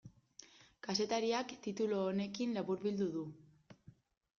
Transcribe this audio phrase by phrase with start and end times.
[0.87, 3.31] Kazetariak titulu honekin laburbildu du.